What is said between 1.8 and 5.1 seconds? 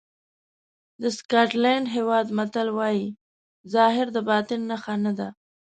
هېواد متل وایي ظاهر د باطن نښه